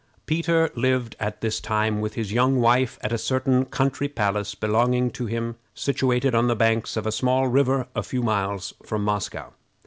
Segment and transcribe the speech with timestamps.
[0.25, 5.11] Peter lived at this time with his young wife at a certain country palace belonging
[5.11, 9.53] to him, situated on the banks of a small river a few miles from Moscow.